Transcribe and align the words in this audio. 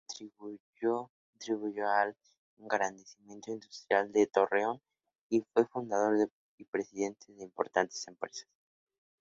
Contribuyó 1.21 1.85
al 1.85 2.17
engrandecimiento 2.57 3.51
industrial 3.51 4.11
de 4.11 4.25
Torreón, 4.25 4.81
y 5.29 5.41
fue 5.53 5.67
fundador 5.67 6.27
y 6.57 6.65
presidente 6.65 7.31
de 7.33 7.43
importantes 7.43 8.07
empresas. 8.07 8.47